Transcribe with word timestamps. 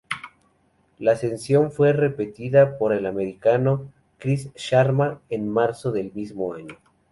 La 0.97 1.11
ascensión 1.11 1.71
fue 1.71 1.93
repetida 1.93 2.79
por 2.79 2.91
el 2.91 3.05
americano 3.05 3.93
Chris 4.17 4.49
Sharma 4.55 5.21
en 5.29 5.47
marzo 5.47 5.91
del 5.91 6.11
mismo 6.13 6.55
año. 6.55 6.79